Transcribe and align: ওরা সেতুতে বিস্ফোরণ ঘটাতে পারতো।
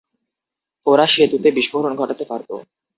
ওরা 0.85 1.05
সেতুতে 1.13 1.49
বিস্ফোরণ 1.57 1.91
ঘটাতে 1.95 2.23
পারতো। 2.25 2.53